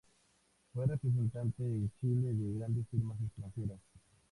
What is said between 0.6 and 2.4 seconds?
Fue representante en Chile